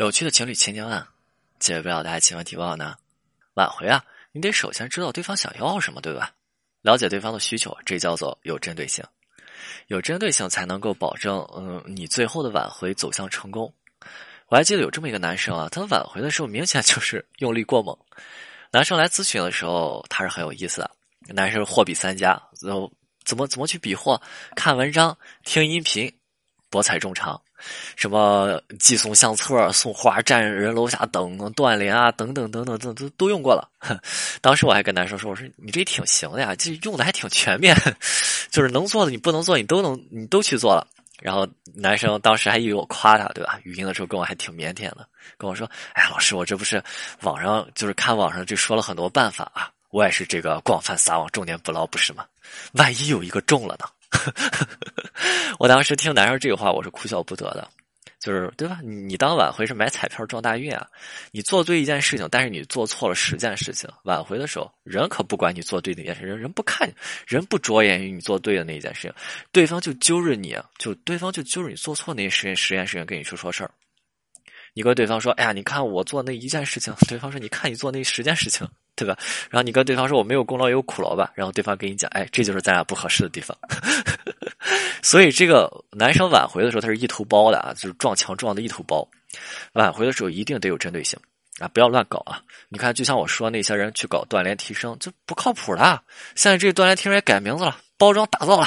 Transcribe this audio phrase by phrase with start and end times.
[0.00, 1.06] 有趣的情侣情景案，
[1.58, 2.96] 解决不了的爱情问题报呢？
[3.52, 6.32] 挽回啊，你得首先知道对方想要什么，对吧？
[6.80, 9.04] 了解对方的需求，这叫做有针对性。
[9.88, 13.70] 有针对性才能够保证，嗯，你最后的挽回走向成功。
[14.46, 17.94] 我还记得有这么一个男生啊，他挽回的时候明显就是用力过猛。
[18.70, 20.90] 男生来咨询的时候，他是很有意思的。
[21.26, 22.90] 男生货比三家，然后
[23.22, 24.18] 怎么怎么去比货？
[24.56, 26.10] 看文章，听音频，
[26.70, 27.38] 博采众长。
[27.96, 33.68] 什么寄送相册、送花、站人楼下等断联啊，等等等等等都都用过了。
[34.40, 37.76] 当时我还跟男生说：“我说你这挺行的呀，这用的还挺全面，
[38.50, 40.86] 就是能做的你不能做，你都能你都去做了。”
[41.20, 43.60] 然后男生当时还以为我夸他，对吧？
[43.64, 45.06] 语音的时候跟我还挺腼腆的，
[45.36, 46.82] 跟我说：“哎，老师，我这不是
[47.20, 52.24] 网上就是看网上就说了很多办法啊，我也是这个广泛撒网，重点不捞，不是吗？
[52.72, 53.84] 万一有一个中了呢？”
[55.58, 57.68] 我当时听男生这个话，我是哭笑不得的，
[58.18, 58.80] 就是对吧？
[58.82, 60.86] 你你当挽回是买彩票撞大运啊？
[61.30, 66.90] 你做对一件事情，但是你做错了十件事情，挽回的时候，人可不管你做对哪件事，人人不看，
[67.26, 69.12] 人不着眼于你做对的那一件事情，
[69.52, 73.70] 对方就揪着你，就对方就揪着你做错那十件十件事情跟你去说事儿。
[74.72, 78.66] 你跟对方说：“哎呀，你看我做那一件事情。”对方说：“你看你做那十件事情。”
[79.00, 79.16] 对吧？
[79.48, 81.32] 然后你跟对方说我没有功劳也有苦劳吧？
[81.34, 83.56] 然后对方给你讲，哎，这就是咱俩不合适的地方。
[85.02, 89.08] 所以这个男生挽回的时候，他是一头包的啊，就是撞墙撞的一头包。
[89.72, 91.18] 挽回的时候一定得有针对性
[91.60, 92.42] 啊，不要乱搞啊！
[92.68, 96.02] 你看，就像我说那些人去搞锻炼提升，就不靠谱的。
[96.34, 98.66] 现在这个锻炼提升也改名字了，包装打造了。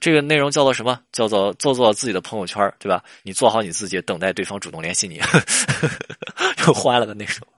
[0.00, 1.00] 这个内容叫做什么？
[1.12, 3.02] 叫做做做自己的朋友圈，对吧？
[3.22, 5.20] 你做好你自己，等待对方主动联系你。
[6.66, 7.53] 又换了个内容。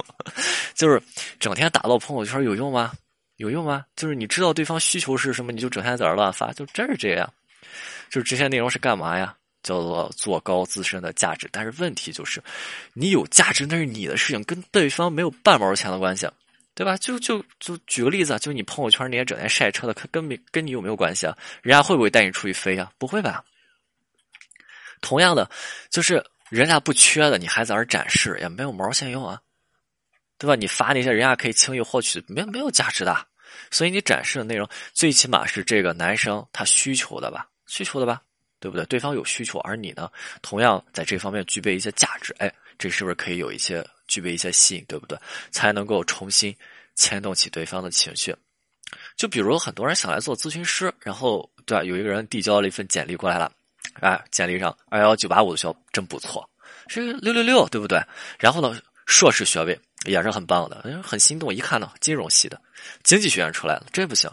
[0.76, 1.02] 就是
[1.40, 2.92] 整天打到朋友圈有用吗？
[3.36, 3.84] 有用吗？
[3.96, 7.32] 就是你知道对方需求是什么，你就整天在这乱发，就真是这样。
[8.08, 9.34] 就是这些内容是干嘛呀？
[9.62, 11.48] 叫做做高自身的价值。
[11.50, 12.40] 但是问题就是，
[12.92, 16.28] 你有价值那是你的事情，跟对方没有半毛钱的关系，
[16.74, 16.96] 对吧？
[16.98, 21.36] 就就就举个例子，就你朋友圈那些整天晒车的，跟没跟你有没有关系啊？
[21.62, 22.92] 人家会不会带你出去飞啊？
[22.96, 23.44] 不会吧？
[25.00, 25.50] 同样的，
[25.90, 29.40] 就是人家不缺的，你还在那展示，也没有毛线用啊。
[30.38, 30.54] 对吧？
[30.54, 33.26] 你发那些人家可以轻易获取，没没有价值的。
[33.70, 37.48] 所以你展示的内容，最起码是这个男生他需求的吧？
[37.66, 38.20] 需求的吧？
[38.60, 38.84] 对不对？
[38.86, 40.10] 对方有需求，而你呢，
[40.42, 42.34] 同样在这方面具备一些价值。
[42.38, 44.84] 哎，这是不是可以有一些具备一些吸引？
[44.86, 45.18] 对不对？
[45.50, 46.54] 才能够重新
[46.94, 48.34] 牵动起对方的情绪。
[49.16, 51.84] 就比如很多人想来做咨询师，然后对吧？
[51.84, 53.50] 有一个人递交了一份简历过来了，
[54.00, 56.48] 哎，简历上二幺九八五的学校真不错，
[56.88, 58.00] 是六六六，对不对？
[58.38, 59.78] 然后呢，硕士学位。
[60.06, 61.52] 也是很棒的，很心动。
[61.52, 62.60] 一看到，金融系的，
[63.02, 64.30] 经济学院出来了，这不行。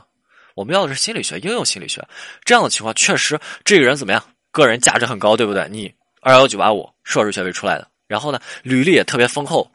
[0.56, 2.06] 我们要的是心理学，应用心理学。
[2.44, 4.24] 这样的情况确实，这个人怎么样？
[4.52, 5.68] 个人价值很高，对不对？
[5.70, 5.92] 你
[6.22, 9.72] 二幺九八五硕士学位出来的，然后呢，履历也特别丰厚，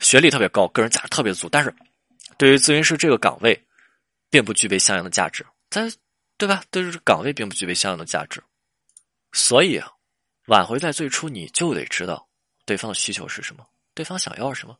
[0.00, 1.48] 学历特别高，个人价值特别足。
[1.48, 1.72] 但是，
[2.36, 3.64] 对于咨询师这个岗位，
[4.28, 5.88] 并不具备相应的价值，在
[6.36, 6.64] 对吧？
[6.72, 8.42] 对于这岗位并不具备相应的价值。
[9.32, 9.80] 所以，
[10.46, 12.26] 挽回在最初，你就得知道
[12.64, 13.64] 对方的需求是什么，
[13.94, 14.76] 对方想要什么。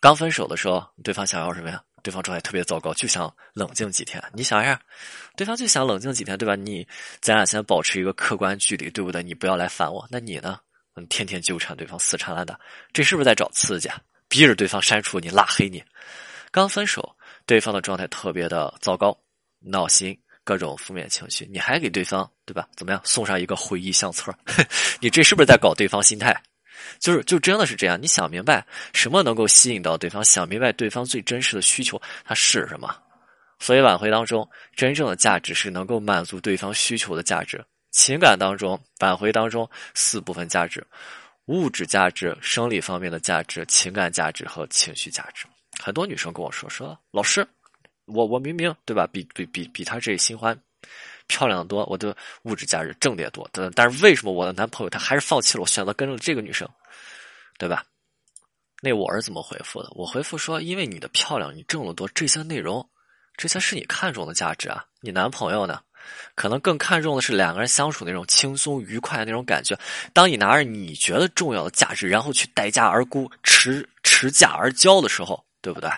[0.00, 1.82] 刚分手的时候，对方想要什么呀？
[2.02, 4.22] 对方状态特别糟糕，就想冷静几天。
[4.32, 4.80] 你想一下，
[5.36, 6.54] 对方就想冷静几天，对吧？
[6.54, 6.86] 你
[7.20, 9.22] 咱俩先保持一个客观距离，对不对？
[9.22, 10.06] 你不要来烦我。
[10.10, 10.60] 那你呢？
[10.94, 12.58] 你天天纠缠对方，死缠烂打，
[12.92, 13.90] 这是不是在找刺激？
[14.28, 15.82] 逼着对方删除你、拉黑你？
[16.52, 19.18] 刚分手，对方的状态特别的糟糕，
[19.58, 22.68] 闹心，各种负面情绪，你还给对方，对吧？
[22.76, 23.00] 怎么样？
[23.04, 24.32] 送上一个回忆相册？
[25.00, 26.40] 你这是不是在搞对方心态？
[26.98, 32.94] 就是就真的是这样，你想明白什么能够吸引到对方，想明白对方最真实的需求它是什么。
[33.58, 37.64] 所以挽回当中真正的价值是能够满足对方需求的价值。
[37.90, 40.86] 情感当中挽回当中四部分价值：
[41.46, 45.46] 物质价值、生理方面的价值、情感价值和情绪价值。
[45.82, 47.46] 很多女生跟我说说，老师，
[48.04, 50.58] 我我明明对吧，比比比比他这新欢。
[51.26, 56.68] 漂亮的多，我的物质价值挣的也多，但但是为什么我的男朋友他还是放弃了我，选择跟着这个女生，
[57.58, 57.84] 对吧？
[58.82, 59.88] 那我是怎么回复的？
[59.92, 62.86] 我回复说，因为你的漂亮，你挣了多，这些内容，
[63.36, 64.84] 这些是你看中的价值啊。
[65.00, 65.80] 你男朋友呢，
[66.34, 69.76] 可能更看重的是两个人相处那种轻松愉快的那种感觉。
[70.12, 75.90] 当你拿着你觉得重要的价值，然后去待价而沽、持持价而交的时候，对不对？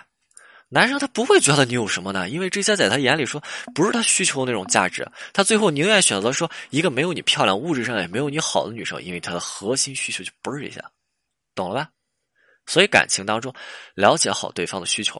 [0.71, 3.43] 男生他不会觉得你有什么的，因为这些在他眼里说
[3.73, 10.79] 不是他需求的那种价值，他最后宁愿选择说一个没有你漂亮、物质上也没有你好的女生，因为他的核心需求就不是这些，
[11.55, 11.89] 懂了吧？
[12.67, 13.51] 所以感情当中
[13.95, 15.19] 了解好对方的需求，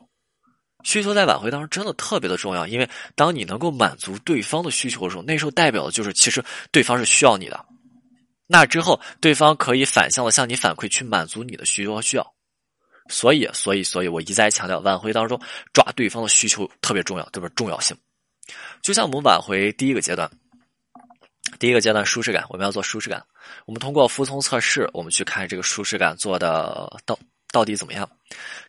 [0.84, 7.66] 需求在挽回当中真的特别的重要，因为当你能够满足对方的需求的时候，那时候代表的就是其实对方是需要你的，
[8.46, 12.36] 那之后对方可以反向的向你反馈，去满足你的需求和需要。
[13.10, 15.40] 所以，所以，所以我一再强调，挽回当中
[15.74, 17.50] 抓对方的需求特别重要，对吧？
[17.56, 17.98] 重要性。
[18.82, 20.30] 就像我们挽回第一个阶段，
[21.60, 23.26] 第一个阶段舒适感，我们要做舒适感。
[23.66, 27.18] 我们通过服从测试，我们去看这个舒适感做的到
[27.52, 28.10] 到底怎么样，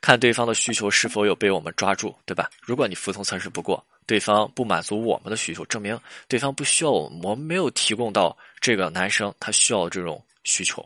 [0.01, 2.51] 看对方的需求是否有被我们抓住，对吧？
[2.63, 5.99] 如果你服从测试不过，对方不满足我们的需求，证明
[6.29, 10.85] 对方不需要我们，我们没有提供到这个男生他需要的这种需求。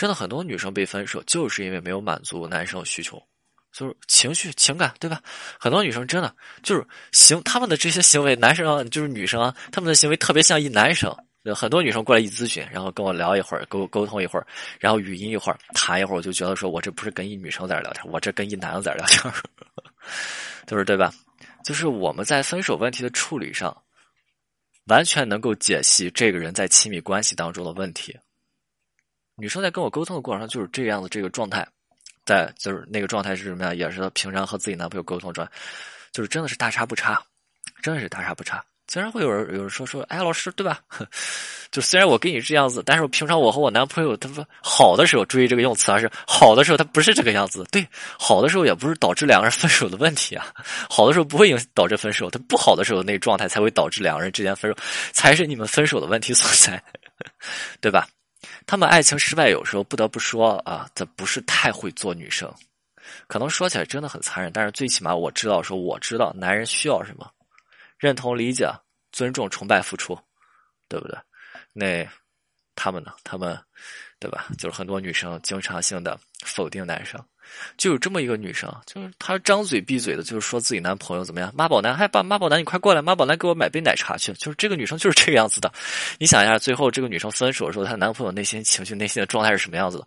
[0.00, 3.22] 真的很多女生被分手，就是因为没有满足男生需求。
[3.70, 5.20] 就是情绪、情感，对吧？
[5.58, 6.82] 很多女生真的就是
[7.12, 11.14] 行，他们的这些行为，男生啊，就是女生啊，他们的行为特别像一男生。
[11.54, 14.46] 很多女生过来一咨询，然后跟我聊一会儿，沟沟通一会儿，
[14.78, 19.30] 然后语音一会儿，谈一会儿，我就觉得说我这不是跟一女生在这聊天，我这跟一男的在这聊天，
[20.66, 21.12] 就是对吧？
[21.62, 23.76] 就是我们在分手问题的处理上，
[24.86, 28.18] 完全能够解析这个人在亲密关系当中的问题。
[29.40, 31.66] 女生在跟我沟通的过程中就是这样的这个状态。
[32.26, 33.74] 在就是那个状态是什么呀？
[33.74, 35.52] 也是平常和自己男朋友沟通状态，
[36.12, 37.20] 就是真的是大差不差，
[37.82, 38.62] 真的是大差不差。
[38.86, 40.80] 虽然会有人有人说说，哎，老师对吧？
[41.72, 47.64] 就虽然我跟你这样子，但是我平常我和我男朋友他说好的时候，注意这个用词，而是好的时候他不是这个样子。
[47.72, 47.84] 对，
[48.18, 50.46] 好的时候也不是导致两个人分手的问题啊。
[50.88, 54.76] 好的时候不会影导致分手，他不好的时候那个状态才会导致两个人之间分手，
[55.12, 56.80] 才是你们分手的问题所在，
[57.80, 58.06] 对吧？
[58.66, 62.52] 他们爱情失败，有时候不得不说啊，这不是太会做女生。
[63.26, 67.30] 可能说起来真的很残忍，但是最起码我知道，说我知道男人需要什么，
[67.98, 68.70] 认同、理解、
[69.12, 70.18] 尊重、崇拜、付出，
[70.88, 71.18] 对不对？
[71.72, 72.08] 那
[72.74, 73.12] 他们呢？
[73.24, 73.58] 他们
[74.18, 74.46] 对吧？
[74.58, 77.22] 就是很多女生经常性的否定男生。
[77.76, 84.32] 就有这么一个女生，就是她张嘴闭嘴的，就是说自己男朋友怎么样，妈宝男，还爸妈宝男，你快过来，妈宝男给我买杯奶茶去。
[84.34, 85.72] 就是这个女生就是这个样子的。
[86.18, 90.06] 你想一下，最后这个女生分手的时候，她男朋友内心情绪、内心的状态是什么样子的？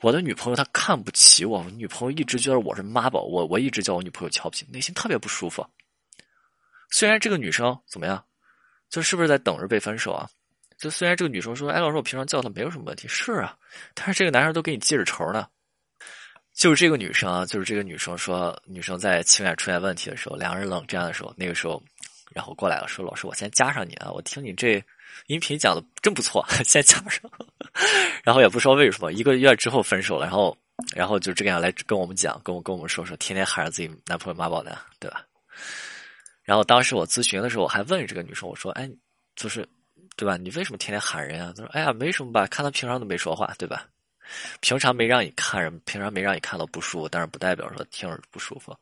[0.00, 5.66] 我的女朋友她看不起我，女朋友一直觉得我是妈宝，我我一直叫我女朋友瞧不起，内心特别不舒服。
[6.90, 8.24] 虽然这个女生怎么样，
[8.88, 10.28] 就是不是在等着被分手啊？
[10.78, 13.56] 就虽然这个女生说，哎，老师我平常叫她没有什么问题，是啊，
[13.94, 15.46] 但是这个男生都给你记着仇呢。
[16.58, 21.80] 就是这个女生啊，就是这个女生说，女生在情感出现问题的时候，两个人冷战的时候，那个时候，
[22.32, 24.82] 然后过来了，说老师，我先加上你啊，我听你这
[25.28, 27.30] 音频讲的真不错， 先加上。
[28.24, 30.56] 然后也不说为什么，一个月之后分手了，然后，
[30.96, 35.24] 然后就这个样来跟我们讲，跟我跟我们说说，天天喊着自己男朋友妈宝男，对吧？
[36.42, 38.90] 然后当时我咨询的时候，我还问这个女生，我说，哎，
[39.36, 39.64] 就是，
[40.16, 40.36] 对吧？
[40.36, 41.52] 你为什么天天喊人啊？
[41.56, 43.86] 她说，哎呀，没什么吧，看他平常都没说话，对吧？
[44.60, 48.76] 平常没让你看着，平常没让你看到不舒服，但是不代表说听着不舒服。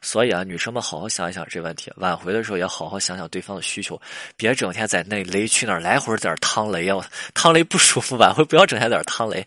[0.00, 4.00] 所以啊，女生们好好想一想这问题，挽回的时候也好好想想对方的需求，
[4.36, 7.04] 别整天在那雷区那儿来回在那趟雷啊，
[7.34, 9.46] 趟雷不舒服，挽回不要整天在那趟雷。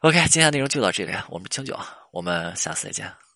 [0.00, 1.78] OK，今天内容就到这里，我们清酒，
[2.10, 3.31] 我们下次再见。